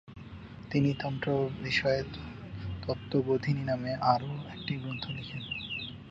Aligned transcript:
তিনি 0.71 0.89
তন্ত্র 0.93 1.29
বিষয়ে 1.61 2.01
"তত্ত্ববোধিনী" 2.83 3.63
নামে 3.63 3.91
আরও 4.13 4.31
একটি 4.55 4.73
গ্রন্থ 4.75 5.03
লেখেন। 5.17 5.41